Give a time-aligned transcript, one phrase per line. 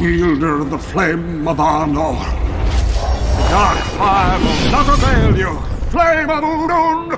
[0.00, 2.16] wielder of the flame of Arnor.
[3.36, 5.60] The dark fire will not avail you,
[5.90, 7.10] flame of Udun!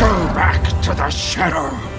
[0.00, 1.93] Go back to the shadow.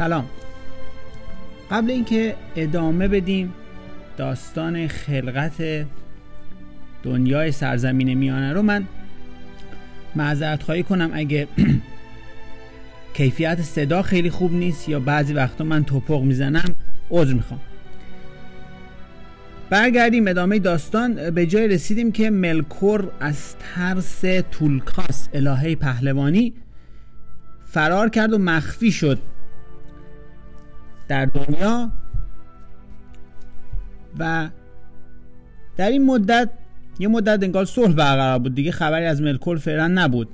[0.00, 0.24] سلام.
[1.70, 3.52] قبل اینکه ادامه بدیم
[4.16, 5.86] داستان خلقت
[7.02, 8.84] دنیای سرزمین میانه رو من
[10.16, 11.48] معذرت خواهی کنم اگه
[13.16, 16.76] کیفیت صدا خیلی خوب نیست یا بعضی وقتا من توپق می‌زنم
[17.10, 17.60] عذر می‌خوام.
[19.70, 21.30] برگردیم ادامه داستان.
[21.30, 24.20] به جای رسیدیم که ملکور از ترس
[24.50, 26.54] تولکاس الهه پهلوانی
[27.64, 29.18] فرار کرد و مخفی شد.
[31.10, 31.92] در دنیا
[34.18, 34.48] و
[35.76, 36.48] در این مدت
[36.98, 40.28] یه مدت انگار صلح برقرار بود دیگه خبری از ملکل فعلا نبود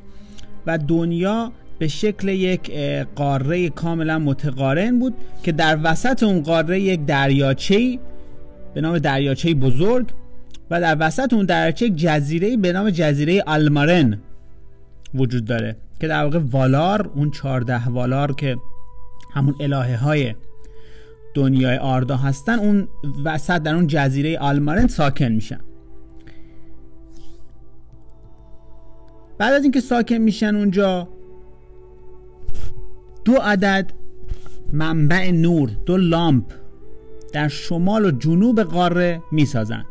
[0.66, 2.72] و دنیا به شکل یک
[3.14, 7.98] قاره کاملا متقارن بود که در وسط اون قاره یک دریاچه‌ای
[8.74, 10.06] به نام دریاچه بزرگ
[10.70, 14.18] و در وسط اون دریاچه جزیره به نام جزیره آلمارن
[15.14, 18.56] وجود داره که در واقع والار اون 14 والار که
[19.34, 20.34] همون الهه های
[21.36, 22.88] دنیای آردا هستن اون
[23.24, 25.60] وسط در اون جزیره آلمارن ساکن میشن
[29.38, 31.08] بعد از اینکه ساکن میشن اونجا
[33.24, 33.92] دو عدد
[34.72, 36.44] منبع نور دو لامپ
[37.32, 39.84] در شمال و جنوب قاره می‌سازن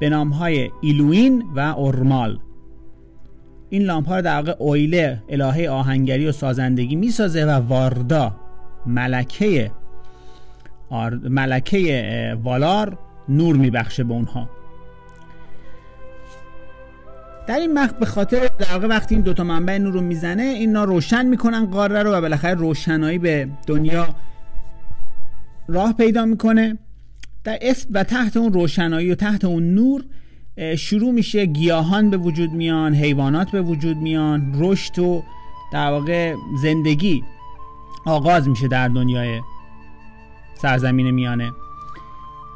[0.00, 2.38] به نام های ایلوین و اورمال
[3.70, 8.36] این لامپ ها رو در واقع اویله الهه آهنگری و سازندگی می‌سازه و واردا
[8.86, 9.72] ملکه.
[11.30, 12.98] ملکه والار
[13.28, 14.50] نور میبخشه به اونها.
[17.46, 20.84] در این مخ به خاطر در واقع وقتی این دوتا منبع نور رو می‌زنه اینا
[20.84, 24.08] روشن می‌کنن قاره رو و بالاخره روشنایی به دنیا
[25.68, 26.78] راه پیدا می‌کنه.
[27.44, 30.04] در اسم و تحت اون روشنایی و تحت اون نور
[30.76, 35.22] شروع میشه گیاهان به وجود میان حیوانات به وجود میان رشد و
[35.72, 37.22] در واقع زندگی
[38.06, 39.40] آغاز میشه در دنیای
[40.62, 41.52] سرزمین میانه.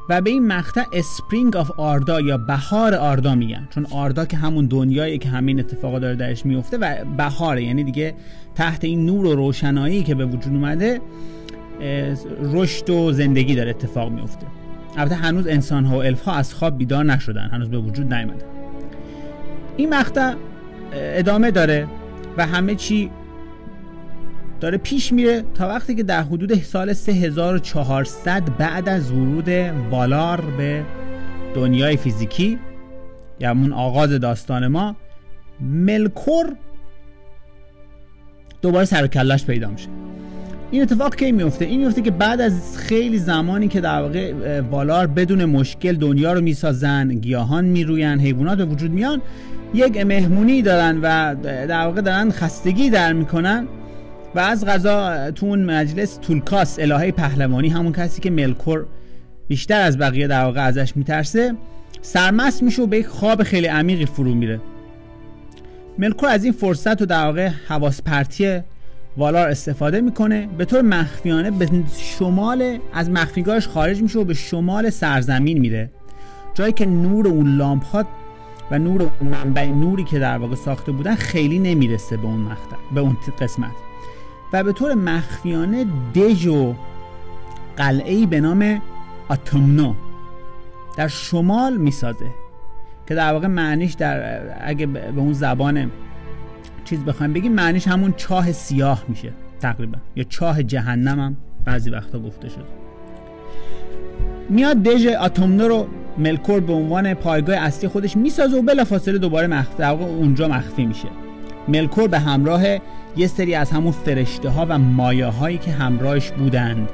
[0.09, 3.69] و به این مقطع Spring of Arda یا بهار آردا میگن.
[3.75, 7.65] چون آردا که همون دنیایی که همین اتفاقا داره درش میفته و بهاره.
[7.65, 8.15] یعنی دیگه
[8.55, 11.01] تحت این نور و روشنایی که به وجود اومده
[12.43, 14.47] رشد و زندگی داره اتفاق میفته.
[14.97, 17.49] البته هنوز انسان ها و الف ها از خواب بیدار نشدن.
[17.53, 18.47] هنوز به وجود نیومدن.
[19.77, 20.35] این مقطع
[20.93, 21.87] ادامه داره
[22.37, 23.11] و همه چی
[24.61, 29.49] داره پیش میره تا وقتی که در حدود سال 3400 بعد از ورود
[29.91, 30.83] والار به
[31.55, 32.59] دنیای فیزیکی
[33.41, 34.97] یا همون آغاز داستان ما
[35.61, 36.57] ملکور
[38.63, 39.89] دوباره سر و کلش پیدا میشه.
[40.71, 45.07] این اتفاق کی میفته؟ این میفته که بعد از خیلی زمانی که در واقع والار
[45.07, 49.23] بدون مشکل دنیا رو می‌سازن گیاهان می‌روین حیوانات به وجود میان
[49.75, 51.35] یک مهمونی دارن و
[51.67, 53.67] در واقع دارن خستگی در می‌کنن.
[54.35, 58.87] و از غذا تو اون مجلس تولکاس الهه پهلوانی همون کسی که ملکور
[59.49, 61.55] بیشتر از بقیه در واقع ازش میترسه.
[62.03, 64.61] سرمست میشه و به یک خواب خیلی عمیقی فرو میره.
[65.99, 68.61] ملکور از این فرصت و در واقع حواس پرتی
[69.17, 70.49] والار استفاده می‌کنه.
[70.59, 71.69] به طور مخفیانه به
[71.99, 75.91] شمال از مخفیگاهش خارج میشه و به شمال سرزمین میره.
[76.55, 78.05] جایی که نور اون لامپ ها
[78.71, 83.01] و نور منبع نوری که در واقع ساخته بودن خیلی نمی‌رسه به اون مقطع به
[83.01, 83.90] اون قسمت.
[84.53, 86.75] و به طور مخفیانه دژ و
[87.77, 88.83] قلعه به نام
[89.29, 89.95] آتومنو
[90.97, 92.31] در شمال می‌سازه
[93.09, 95.91] که در واقع معنیش در اگه به اون زبان
[96.85, 102.19] چیز بخوایم بگیم معنیش همون چاه سیاه میشه تقریبا یا چاه جهنم هم بعضی وقتا
[102.19, 102.65] گفته شد
[104.49, 105.87] میاد دژ آتومنو رو
[106.19, 111.09] ملکور به عنوان پایگاه اصلی خودش می‌سازه و بلافاصله دوباره مخفی اونجا مخفی میشه.
[111.71, 112.63] ملکور به همراه
[113.17, 116.89] یه سری از همون فرشته ها و مایه هایی که همراهش بودند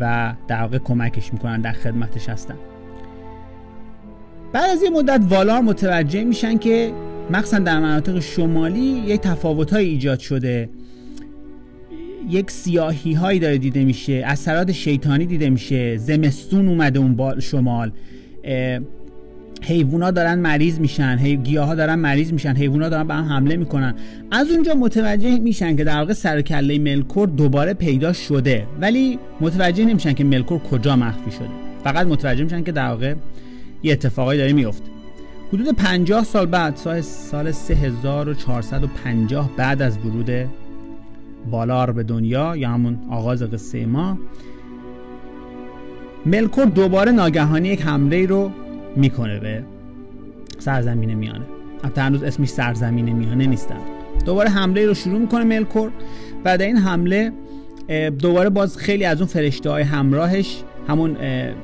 [0.00, 2.54] و در واقع کمکش می‌کنن در خدمتش هستن.
[4.52, 6.92] بعد از یه مدت والار متوجه میشن که
[7.30, 10.68] مخصوصا در مناطق شمالی یک تفاوت ایجاد شده.
[12.28, 17.92] یک سیاهی هایی داره دیده میشه اثرات شیطانی دیده میشه زمستون اومده اون شمال.
[19.60, 23.94] حیوونا دارن مریض میشن گیاه ها دارن مریض میشن حیوونا دارن به هم حمله می‌کنن.
[24.30, 28.66] از اونجا متوجه میشن که در واقع سر کله ملکور دوباره پیدا شده.
[28.80, 31.48] ولی متوجه نمیشن که ملکور کجا مخفی شده.
[31.84, 33.14] فقط متوجه میشن که در واقع
[33.82, 34.90] یه اتفاقایی داره میفته.
[35.52, 40.30] حدود 50 سال بعد سال سال 3450 بعد از ورود
[41.50, 44.18] بالار به دنیا یا همون آغاز قصه ما
[46.26, 48.50] ملکور دوباره ناگهانی یک حمله رو
[48.96, 49.62] می‌کنه به
[50.58, 51.44] سرزمین میانه.
[51.84, 53.80] حتی هنوز اسمش سرزمین میانه نیستم
[54.26, 55.90] دوباره حمله رو شروع می‌کنه ملکور
[56.44, 57.32] در این حمله
[58.18, 61.16] دوباره باز خیلی از اون فرشته های همراهش همون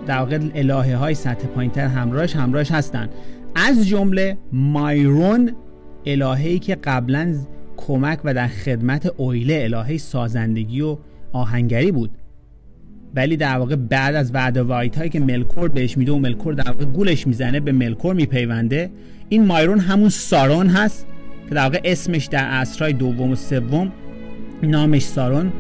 [0.06, 3.08] در واقع الهه های سطح پایینتر همراهش همراهش هستن.
[3.55, 5.52] از جمله مایرون
[6.06, 7.34] الهه‌ای که قبلا
[7.76, 10.96] کمک و در خدمت اویله الهه سازندگی و
[11.32, 12.11] آهنگری بود.
[13.16, 16.70] ولی در واقع بعد از وعده وایت هایی که ملکور بهش میده و ملکور در
[16.70, 18.90] واقع گولش می‌زنه به ملکور میپیونده.
[19.28, 21.06] این مایرون همون سارون هست
[21.48, 23.92] که در واقع اسمش در عصرهای دوم و سوم
[24.62, 25.52] نامش سارون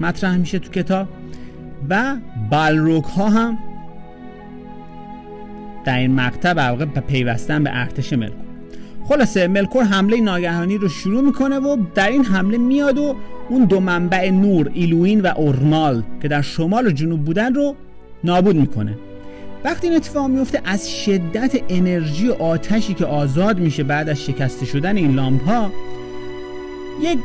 [0.00, 1.08] مطرح میشه تو کتاب.
[1.88, 2.16] و
[2.50, 3.58] بالروک ها هم
[5.84, 8.53] در این مقطع در واقع پیوستن به ارتش ملکور.
[9.08, 13.16] خلاصه ملکور حمله ناگهانی رو شروع می‌کنه و در این حمله میاد و
[13.48, 17.74] اون دو منبع نور ایلوین و اورمال که در شمال و جنوب بودن رو
[18.24, 18.94] نابود می‌کنه.
[19.64, 24.66] وقتی این اتفاق میفته از شدت انرژی و آتشی که آزاد میشه بعد از شکسته
[24.66, 25.70] شدن این لامپ ها
[27.02, 27.18] یک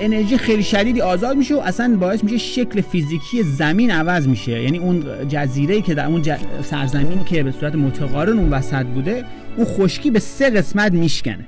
[0.00, 4.62] انرژی خیلی شدیدی آزاد میشه و اصلا باعث میشه شکل فیزیکی زمین عوض میشه.
[4.62, 6.22] یعنی اون جزیره که در اون
[6.62, 9.24] سرزمینی که به صورت متقارن اون وسط بوده
[9.56, 11.46] اون خشکی به سه قسمت میشکنه.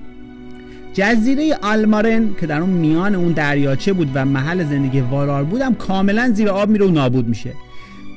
[0.92, 6.30] جزیره آلمارن که در اون میان اون دریاچه بود و محل زندگی والار بودم کاملا
[6.34, 7.52] زیر آب میره و نابود میشه.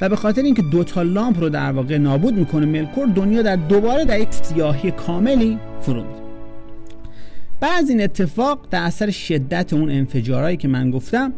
[0.02, 3.56] و به خاطر اینکه دو تا لامپ رو در واقع نابود می‌کنه ملکور دنیا در
[3.56, 6.23] دوباره در یک سیاهی کاملی فرو میره.
[7.64, 11.34] بعد این اتفاق در اثر شدت اون انفجارهایی که من گفتم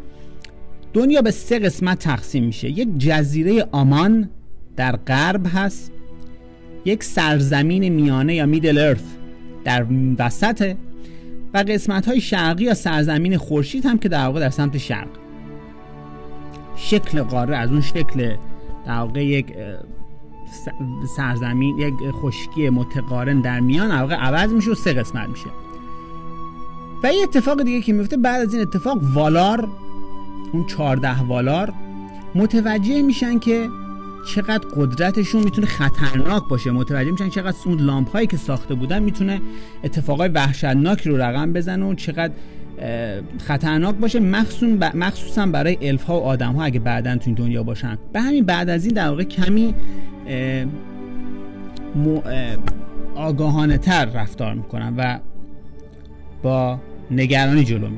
[0.94, 2.70] دنیا به سه قسمت تقسیم میشه.
[2.70, 4.30] یک جزیره آمان
[4.76, 5.92] در غرب هست
[6.86, 9.04] یک سرزمین میانه یا میدل ارث
[9.64, 9.86] در
[10.20, 10.76] وسط
[11.54, 15.10] و قسمت های شرقی یا سرزمین خورشید هم که در واقع در سمت شرق.
[16.76, 18.36] شکل قاره از اون شکل
[18.86, 19.54] در واقع یک
[21.18, 25.50] سرزمین یک خشکی متقارن در میان در واقع عوض میشه و سه قسمت میشه.
[27.06, 29.68] و یه اتفاق دیگه که میفته بعد از این اتفاق والار
[30.54, 31.74] اون 14 والار
[32.36, 33.68] متوجه میشن که
[34.28, 36.72] چقدر قدرتشون می‌تونه خطرناک باشه.
[36.72, 39.42] متوجه میشن چقدر اون لامپ هایی که ساخته بودن می‌تونه
[39.84, 42.34] اتفاقای وحشتناکی رو رقم بزنه و چقدر
[43.38, 44.20] خطرناک باشه.
[44.94, 47.98] مخصوصا برای الف ها و آدم ها اگه بعدا تو این دنیا باشن.
[48.14, 49.76] به همین بعد از این در واقع کمی
[53.16, 55.20] آگاهانه تر رفتار می‌کنن و
[56.44, 56.80] با
[57.12, 57.98] نگرانی جلو می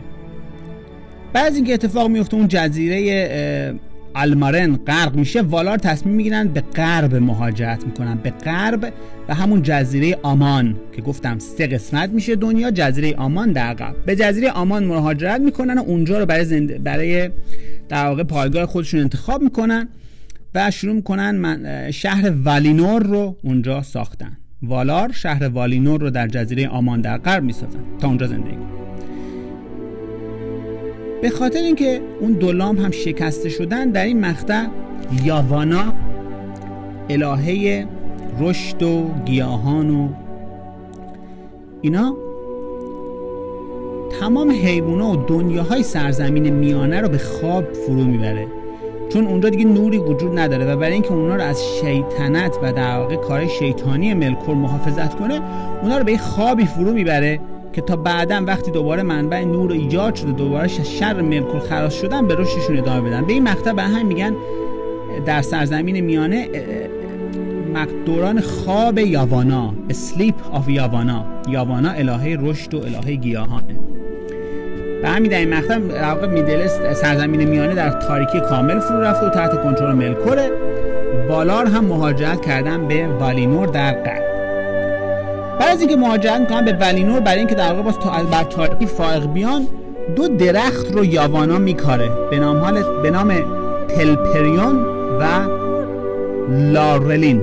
[1.34, 3.80] بعد اینکه اتفاق میفته اون جزیره
[4.16, 8.16] المارن غرق میشه والار تصمیم می‌گیرن به غرب مهاجرت می‌کنن.
[8.16, 8.94] به غرب
[9.28, 14.06] و همون جزیره آمان که گفتم سه قسمت میشه دنیا جزیره آمان در غرب.
[14.06, 16.84] به جزیره آمان مهاجرت می‌کنن و اونجا رو برای زند...
[16.84, 17.30] برای
[17.90, 19.88] در واقع پایگاه خودشون انتخاب می‌کنن
[20.56, 24.38] و شروع می‌کنن من شهر والینور رو اونجا ساختن.
[24.62, 28.78] والار شهر والینور رو در جزیره آمان در غرب می‌سازن تا اونجا زندگی کنن
[31.22, 34.68] به خاطر اینکه اون دو لامپ هم شکسته شدن در این مقطع
[35.24, 35.94] یاوانا
[37.10, 37.88] الهه
[38.40, 40.10] رشد و گیاهان و
[41.82, 42.18] اینا
[44.20, 48.48] تمام حیوانا و دنیاهای سرزمین میانه رو به خواب فرو می‌بره.
[49.10, 52.98] چون اونجا دیگه نوری وجود نداره و برای اینکه اونا رو از شیطنت و در
[52.98, 55.42] واقع کار شیطانی ملکور محافظت کنه
[55.82, 57.40] اونا رو به خوابی فرو می‌بره
[57.74, 62.36] که تا بعدا وقتی دوباره منبع نور ایجاد شده دوباره شر ملکور خلاص شدن به
[62.36, 63.26] رشدشون ادامه بدن.
[63.26, 64.34] به این مقطع به هم میگن
[65.26, 66.48] در سرزمین میانه
[68.06, 71.26] دوران خواب یاوانا Sleep of یاوانا.
[71.50, 73.76] یاوانا الهه رشد و الهه گیاهانه.
[75.02, 79.30] به همین در این مقطع در میدلس سرزمین میانه در تاریکی کامل فرو رفته و
[79.30, 80.52] تحت کنترل ملکوره
[81.30, 84.28] بالار هم مهاجرت کردن به والینور در غرب.
[85.60, 87.98] بعد از اینکه مهاجرت می‌کنن به والینور برای اینکه در واقع باز
[88.32, 89.68] بر تاریکی فائق بیان
[90.16, 93.34] دو درخت رو یاوانا میکاره به نام حال به نام
[93.88, 94.86] تلپریون
[95.20, 95.26] و
[96.50, 97.42] لارلین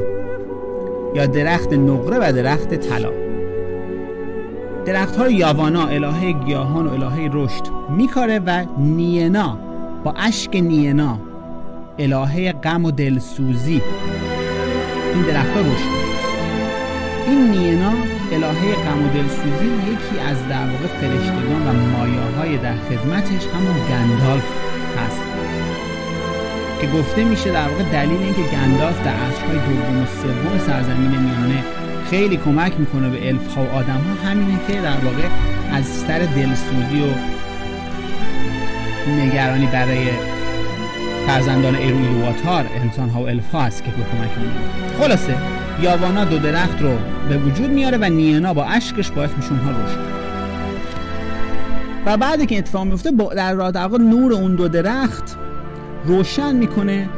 [1.15, 3.24] یا درخت نقره و درخت طلا.
[4.87, 9.59] درخت های یاوانا الهه گیاهان و الهه رشد میکاره و نینا
[10.05, 11.19] با اشک نینا
[11.99, 13.83] الهه غم و دلسوزی.
[15.15, 16.05] این درخت ها رشد
[17.27, 17.93] این نینا
[18.33, 23.77] الهه غم و دلسوزی یکی از در واقع فرشتگان و مایه های در خدمتش همون
[23.89, 24.45] گندالف
[24.99, 25.21] هست.
[26.81, 31.84] که گفته میشه در واقع دلیل اینکه گندالف در عصرهای دوم و سوم سرزمین میانه
[32.11, 35.29] خیلی کمک می‌کنه به الف ها و آدم ها همینه که در واقع
[35.73, 37.15] از سر دلسوزی و
[39.11, 40.09] نگرانی برای
[41.27, 44.99] فرزندان ایرویلواتار انسان ها و الف ها است که به کمک می‌کنه.
[45.01, 45.37] خلاصه
[45.83, 49.99] یاوانا دو درخت رو به وجود میاره و نینا با اشکش باعث میشه اونها رشد
[52.07, 55.39] و بعد که اتفاق میفته در راه در نور اون دو درخت
[56.05, 57.09] روشن می‌کنه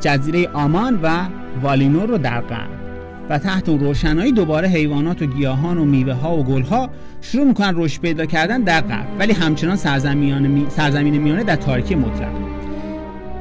[0.00, 1.26] جزیره آمان و
[1.62, 2.83] والینور رو در غرب
[3.30, 6.90] و تحت اون روشنایی دوباره حیوانات و گیاهان و میوه ها و گل ها
[7.20, 10.66] شروع می‌کنن رشد پیدا کردن در غرب ولی همچنان سرزمین, می...
[10.68, 12.32] سرزمین میانه در تاریکی مطلق.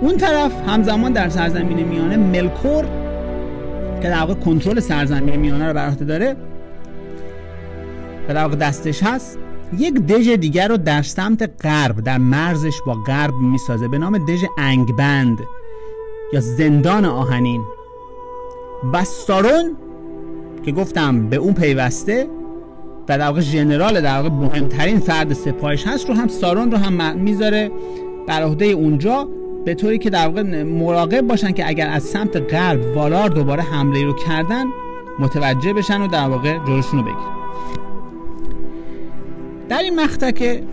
[0.01, 2.85] اون طرف همزمان در سرزمین میانه ملکور
[4.01, 6.35] که در واقع کنترل سرزمین میانه رو بر عهده داره
[8.27, 9.37] در واقع دستش هست
[9.77, 14.43] یک دژ دیگر رو در سمت غرب در مرزش با غرب می‌سازه به نام دژ
[14.57, 15.37] انگبند
[16.33, 17.61] یا زندان آهنین.
[18.93, 19.77] و سارون
[20.65, 22.27] که گفتم به اون پیوسته
[23.09, 27.17] و در واقع ژنرال در واقع مهمترین فرد سپاهش هست رو هم سارون رو هم
[27.17, 27.71] می‌ذاره
[28.27, 29.27] بر عهده اونجا
[29.65, 34.05] به طوری که در واقع مراقب باشن که اگر از سمت غرب والار دوباره حمله
[34.05, 34.65] رو کردن
[35.19, 37.33] متوجه بشن و در واقع جلوشون رو بگیرن.
[39.69, 40.63] در این مقطع که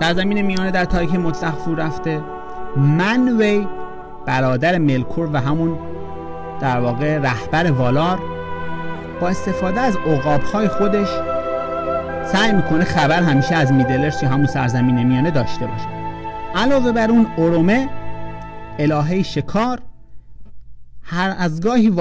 [0.00, 2.20] سرزمین میانه در تاریک مطلق فرو رفته
[2.76, 3.66] منوی
[4.26, 5.78] برادر ملکور و همون
[6.60, 8.18] در واقع رهبر والار
[9.20, 9.96] با استفاده از
[10.52, 11.08] های خودش
[12.32, 15.86] سعی می‌کنه خبر همیشه از میدلرس یا همون سرزمین میانه داشته باشه.
[16.54, 17.88] علاوه بر اون اورومه
[18.78, 19.80] الهه شکار
[21.02, 21.92] هر از گاهی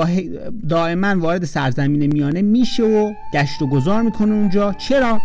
[0.70, 4.74] دائما وارد سرزمین میانه میشه و گشت و گذار می‌کنه اونجا.
[4.74, 5.22] چرا؟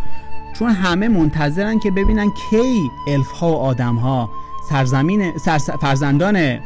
[0.53, 4.31] چون همه منتظرن که ببینن کی الف ها و آدم ها
[4.71, 5.33] سرزمین
[5.81, 6.59] فرزندان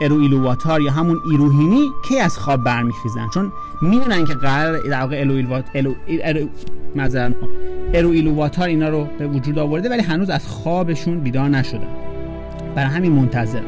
[0.00, 5.20] ارو ایلوواتار یا همون ایروهینی کی از خواب برمیخیزن؟ چون می‌دونن که قرار در واقع
[5.20, 5.94] الو ایلوات الو
[7.94, 11.88] ارو ایلوواتار اینا رو به وجود آورده ولی هنوز از خوابشون بیدار نشدن.
[12.74, 13.62] برای همین منتظر.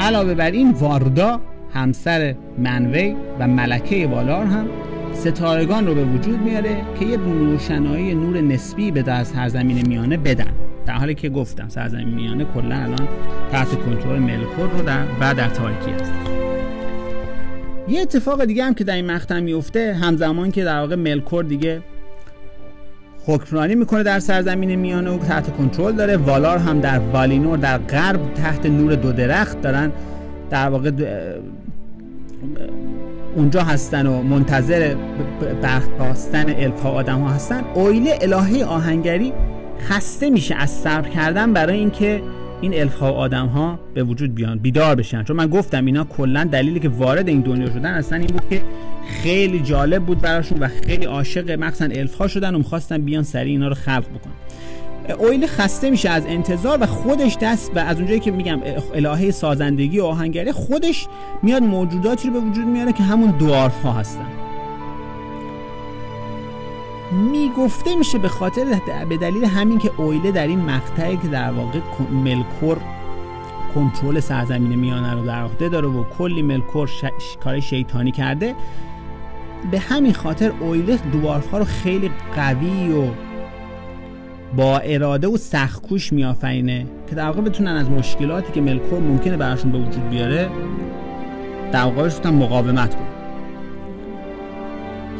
[0.00, 1.40] علاوه بر این واردا
[1.74, 4.66] همسر منوی و ملکه والار هم
[5.12, 10.52] ستارگان رو به وجود میاره که یه روشنایی نور نسبی به در سرزمین میانه بدن.
[10.90, 13.08] در حالی که گفتم سرزمین میانه کلا الان
[13.52, 16.12] تحت کنترل ملکور رو در و در تاریکی است
[17.88, 21.82] یه اتفاق دیگه هم که در این مقطع میفته همزمان که در واقع ملکور دیگه
[23.26, 26.16] حکمرانی می‌کنه در سرزمین میانه و تحت کنترل داره.
[26.16, 29.92] والار هم در والینور در غرب تحت نور دو درخت دارن.
[30.50, 30.90] در واقع
[33.36, 34.94] اونجا هستن و منتظر
[35.62, 37.64] برخواستن الفا آدم ها هستن.
[37.74, 39.32] اویله الهه آهنگری
[39.80, 42.22] خسته میشه از صبر کردن برای اینکه
[42.60, 45.24] این الف ها و آدم ها به وجود بیان بیدار بشن.
[45.24, 48.62] چون من گفتم اینا کلا دلیلی که وارد این دنیا شدن اصلا این بود که
[49.06, 53.50] خیلی جالب بود براشون و خیلی عاشق مخصوصا الف ها شدن و می‌خواستن بیان سری
[53.50, 54.32] اینا رو خلق بکنن.
[55.18, 58.60] اویل خسته میشه از انتظار و خودش دست و از اونجایی که میگم
[58.94, 61.06] الهه سازندگی و آهنگری خودش
[61.42, 64.39] میاد موجوداتی رو به وجود میاره که همون دوارف ها هستن.
[67.12, 71.78] می‌گفته میشه به خاطر به دلیل همین که اویله در این مقطعی که در واقع
[72.10, 72.78] ملکور
[73.74, 77.04] کنترل سرزمین میانه رو در عهده داره و کلی ملکور ش...
[77.44, 78.54] کار شیطانی کرده
[79.70, 83.04] به همین خاطر اویله دوارف ها رو خیلی قوی و
[84.56, 89.72] با اراده و سختکوش میآفرینه که در واقع بتونن از مشکلاتی که ملکور ممکنه براشون
[89.72, 90.50] به وجود بیاره
[91.72, 93.09] در واقع مقاومت کنن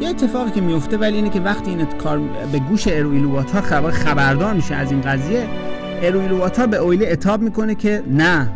[0.00, 2.19] یه اتفاقی که میفته ولی اینه که وقتی این کار
[2.52, 5.49] به گوش ارویلواتار خبر خبردار میشه از این قضیه
[6.02, 8.49] ارویلواتار به اویله اتاب می‌کنه که نه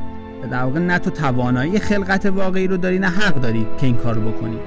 [0.50, 4.30] در واقع نه تو توانایی خلقت واقعی رو داری نه حق داری که این کارو
[4.30, 4.58] بکنی.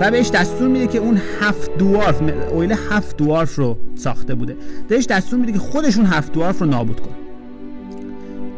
[0.00, 2.22] و بهش دستور میده که اون هفت دوارف
[2.52, 4.56] اویل هفت دوارف رو ساخته بوده.
[4.88, 7.14] بهش دستور میده که خودشون هفت دوارف رو نابود کنه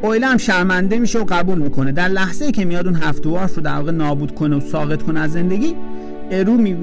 [0.03, 1.93] اویله هم شرمنده میشه و قبول می‌کنه.
[1.93, 5.21] در لحظه که میاد اون هفت دوارف رو در واقع نابود کنه و ساقط کنه
[5.21, 5.77] از زندگی
[6.31, 6.75] ارو می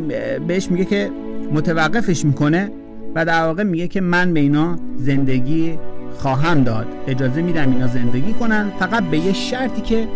[0.48, 1.12] بهش میگه که
[1.54, 2.72] متوقفش می‌کنه
[3.16, 5.77] و در واقع میگه که من به اینا زندگی
[6.18, 6.88] خواهم داد.
[7.08, 8.72] اجازه میدم اینا زندگی کنن.
[8.80, 10.08] فقط به یه شرطی که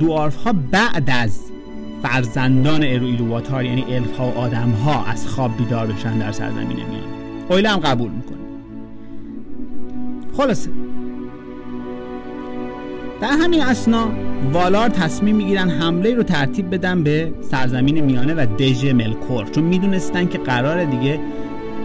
[0.00, 1.40] دوارف ها بعد از
[2.02, 7.04] فرزندان ارویلواتار یعنی الف ها و آدم ها از خواب بیدار بشن در سرزمین میان.
[7.48, 8.36] اویله هم قبول می‌کنه.
[10.36, 10.70] خلاصه.
[13.20, 14.08] در همین اسنا
[14.52, 19.46] والار تصمیم می‌گیرن حمله رو ترتیب بدن به سرزمین میانه و دژ ملکور.
[19.46, 21.20] چون می‌دونستن که قرار دیگه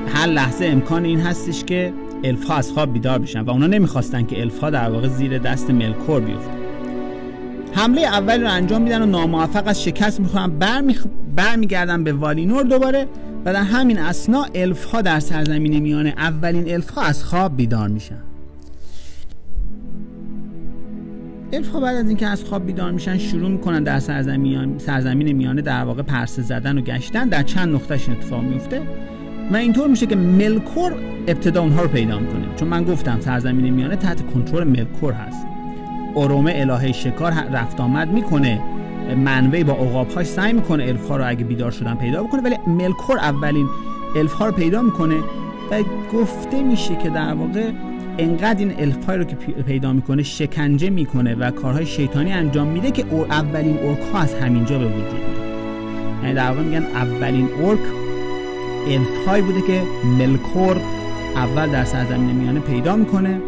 [0.08, 1.94] هر لحظه امکان این هستش که
[2.24, 5.38] الف ها از خواب بیدار بشن و اونا نمی‌خواستن که الف ها در واقع زیر
[5.38, 6.62] دست ملکور بیفتن
[7.74, 10.22] حمله اول رو انجام میدن و ناموفق از شکست
[10.60, 11.06] برمیخ...
[11.36, 13.08] برمیگردن به والینور دوباره
[13.46, 17.88] و در همین اسنا الف ها در سرزمین میانه اولین الف ها از خواب بیدار
[17.88, 18.31] میشن.
[21.54, 25.62] الف ها بعد از اینکه از خواب بیدار میشن شروع می‌کنن در سرزمین سرزمین میانه
[25.62, 27.30] در واقع پرسه زدن و گشتن.
[27.30, 28.82] در چند نقطهش اتفاق میفته
[29.52, 30.96] و اینطور میشه که ملکور
[31.28, 32.56] ابتدا اونها رو پیدا می‌کنه.
[32.56, 35.46] چون من گفتم سرزمین میانه تحت کنترل ملکور هست.
[36.16, 38.62] ارومه الهه شکار رفت آمد می‌کنه.
[39.18, 43.18] منوی با عقابهاش سعی می‌کنه الف ها رو اگه بیدار شدن پیدا بکنه ولی ملکور
[43.18, 43.68] اولین
[44.16, 45.16] الف ها رو پیدا می‌کنه.
[45.72, 47.72] و گفته میشه که در واقع
[48.22, 53.06] انقدر این الف رو که پیدا می‌کنه شکنجه می‌کنه و کارهای شیطانی انجام میده که
[53.30, 55.42] اولین اورک ها از همینجا به وجود میاد.
[56.24, 57.80] یعنی در واقع میگن اولین اورک
[58.88, 59.82] الف هایی بوده که
[60.18, 60.78] ملکور
[61.36, 63.42] اول در سرزمین میانه پیدا می‌کنه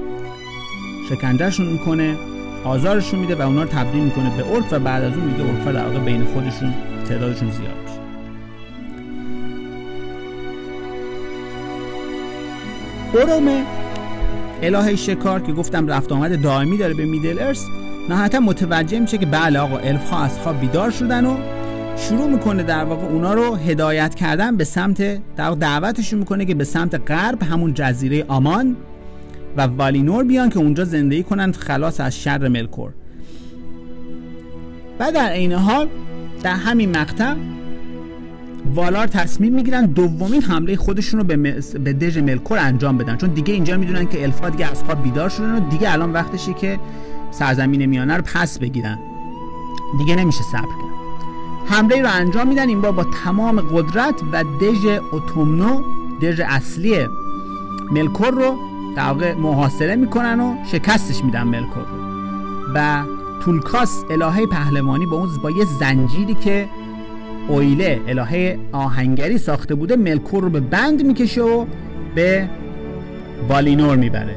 [1.10, 2.16] شکنجهشون می‌کنه
[2.64, 5.76] آزارشون میده و اونا رو تبدیل می‌کنه به اورک و بعد از اون میگه اورک
[5.76, 6.74] در واقع بین خودشون
[7.10, 8.00] تعدادشون زیاد میشه.
[13.14, 13.64] اورومه
[14.64, 17.66] الهه شکار که گفتم رفت آمد دائمی داره به میدل ارس
[18.10, 21.38] نهایتا متوجه میشه که بله آقا الف ها از خواب بیدار شدن و
[21.98, 26.64] شروع می‌کنه در واقع اونا رو هدایت کردن به سمت در دعوتشون می‌کنه که به
[26.64, 28.76] سمت غرب همون جزیره آمان
[29.58, 32.92] و والینور بیان که اونجا زندگی کنند خلاص از شر ملکور.
[35.00, 35.88] و در عین حال
[36.44, 37.36] در همین مقطع
[38.76, 41.38] والار تصمیم می‌گیرن دومین حمله خودشون رو به,
[41.84, 43.18] به دژ ملکور انجام بدن.
[43.18, 46.54] چون دیگه اینجا می‌دونن که الفا دیگه از خواب بیدار شدن و دیگه الان وقتشه
[46.54, 46.80] که
[47.32, 49.00] سرزمین میانه رو پس بگیرن.
[49.98, 50.94] دیگه نمیشه صبر کرد.
[51.66, 52.68] حمله رو انجام میدن.
[52.68, 55.82] این بار با تمام قدرت و دژ اتومنو
[56.22, 57.08] دژ اصلی
[57.92, 58.58] ملکور رو
[58.96, 62.04] در واقع محاصره می‌کنن و شکستش میدن ملکور رو.
[62.76, 63.04] و
[63.42, 66.70] تولکاس الهه پهلوانی با اون با یه زنجیری که
[67.48, 71.66] اویله الهه آهنگری ساخته بوده ملکور رو به بند می‌کشه و
[72.16, 72.50] به
[73.50, 74.36] والینور می‌بره.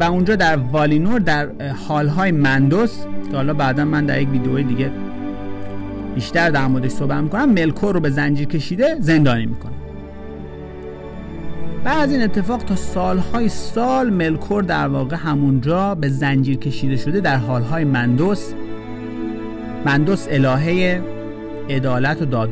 [0.00, 1.48] و اونجا در والینور در
[1.88, 2.98] حالهای مندوس
[3.30, 4.90] که حالا بعدا من در یک ویدیو دیگه
[6.14, 9.72] بیشتر در موردش صحبت می‌کنم ملکور رو به زنجیر کشیده زندانی می‌کنه.
[11.84, 17.20] بعد از این اتفاق تا سالهای سال ملکور در واقع همونجا به زنجیر کشیده شده
[17.20, 18.52] در حالهای مندوس.
[19.86, 21.02] مندوس الهه
[21.70, 22.50] عدالت و داد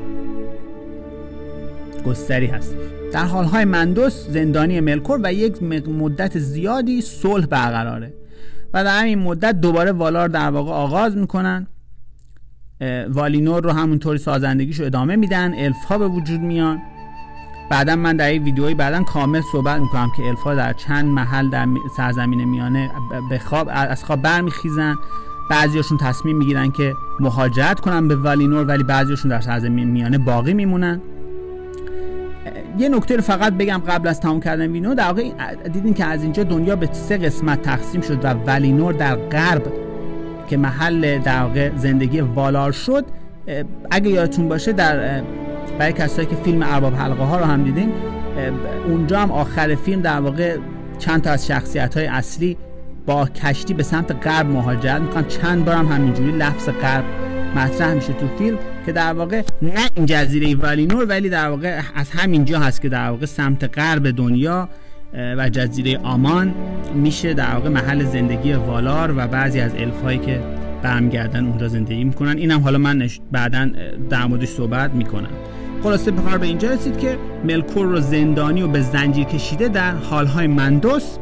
[2.07, 2.76] گستری هست.
[3.12, 8.14] در حالهای مندوس زندانی ملکور و یک مدت زیادی صلح برقراره.
[8.74, 11.66] و در همین مدت دوباره والار در واقع آغاز می‌کنن.
[13.09, 16.78] والینور رو همونطوری سازندگیشو ادامه میدن الف ها به وجود میان.
[17.70, 21.66] بعدا من در این ویدیوی بعدا کامل صحبت می‌کنم که الفا در چند محل در
[21.96, 22.90] سرزمین میانه
[23.31, 24.96] به خواب از خواب برمیخیزن.
[25.51, 31.01] بعضیاشون تصمیم می‌گیرن که مهاجرت کنن به والینور ولی بعضیاشون در سرزمین میانه باقی میمونن.
[32.79, 35.31] یه نکته رو فقط بگم قبل از تمام کردن وینو در واقع
[35.73, 39.73] دیدین که از اینجا دنیا به سه قسمت تقسیم شد و والینور در غرب
[40.49, 43.05] که محل در واقع زندگی والار شد.
[43.91, 45.23] اگه یادتون باشه در
[45.79, 47.93] برای کسایی که فیلم ارباب حلقه ها رو هم دیدین
[48.89, 50.57] اونجا هم آخر فیلم در واقع
[50.99, 52.57] چند تا از شخصیت های اصلی
[53.09, 57.05] با کشتی به سمت غرب مهاجرت می‌کنن چند بار هم همینجوری لفظ غرب
[57.57, 62.11] مطرح میشه تو فیلم که در واقع نه این جزیره والینور ولی در واقع از
[62.11, 64.68] همینجا هست که در واقع سمت غرب دنیا
[65.12, 66.55] و جزیره آمان
[66.94, 70.40] میشه در واقع محل زندگی والار و بعضی از الف هایی که
[70.83, 72.37] برمیگردن اونجا زندگی می‌کنن.
[72.37, 73.71] اینم حالا من بعدا
[74.11, 75.31] در موردش صحبت می‌کنم.
[75.83, 80.47] خلاصه بخار به اینجا رسید که ملکور رو زندانی و به زنجیر کشیده در حالهای
[80.47, 81.16] مندوس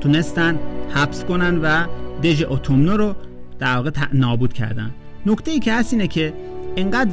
[0.00, 0.58] تونستن
[0.94, 1.86] حبس کنن و
[2.22, 3.14] دژ اتومنو رو
[3.58, 4.90] در واقع نابود کردن.
[5.26, 6.32] نکته ای که هست اینه که
[6.76, 7.10] انقدر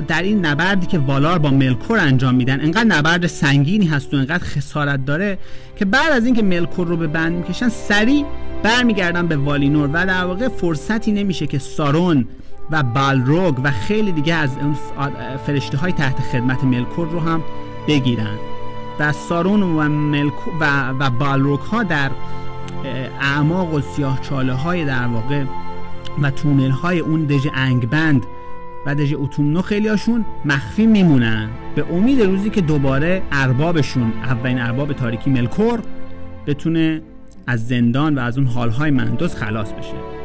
[0.00, 4.44] در این نبردی که والار با ملکور انجام میدن انقدر نبرد سنگینی هست و انقدر
[4.44, 5.38] خسارت داره
[5.76, 8.24] که بعد از اینکه ملکور رو به بند می‌کشن سریع
[8.62, 12.28] برمیگردن به والینور و در واقع فرصتی نمیشه که سارون
[12.70, 14.76] و بالروگ و خیلی دیگه از اون
[15.46, 17.42] فرشته های تحت خدمت ملکور رو هم
[17.88, 18.38] بگیرن.
[18.98, 22.10] و سارون و, ملکو و, و بالروگ ها در
[23.20, 25.44] اعماق و سیاه چاله های در واقع
[26.22, 28.22] و تونل های اون دژ انگبند
[28.86, 31.48] و دژ اتومنو خیلی هاشون مخفی میمونن.
[31.74, 35.80] به امید روزی که دوباره اربابشون اولین ارباب تاریکی ملکور
[36.46, 37.02] بتونه
[37.46, 40.21] از زندان و از اون حالهای مندوز خلاص بشه.